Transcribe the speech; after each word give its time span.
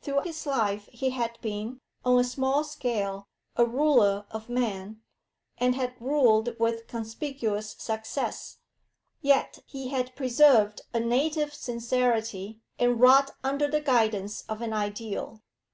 Through 0.00 0.22
his 0.22 0.46
life 0.46 0.88
he 0.92 1.10
had 1.10 1.38
been, 1.42 1.82
on 2.06 2.18
a 2.18 2.24
small 2.24 2.64
scale, 2.64 3.28
a 3.54 3.66
ruler 3.66 4.24
of 4.30 4.48
men, 4.48 5.02
and 5.58 5.74
had 5.74 5.92
ruled 6.00 6.58
with 6.58 6.86
conspicuous 6.86 7.76
success, 7.78 8.60
yet 9.20 9.58
he 9.66 9.88
had 9.88 10.16
preserved 10.16 10.80
a 10.94 11.00
native 11.00 11.52
sincerity 11.52 12.60
and 12.78 12.98
wrought 12.98 13.32
under 13.44 13.68
the 13.70 13.82
guidance 13.82 14.40
of 14.48 14.62
an 14.62 14.72
ideal. 14.72 15.42